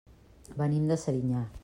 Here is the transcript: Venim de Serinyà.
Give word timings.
Venim 0.61 0.89
de 0.93 0.99
Serinyà. 1.03 1.47